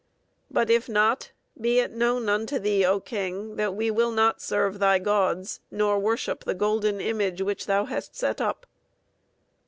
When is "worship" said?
5.99-6.43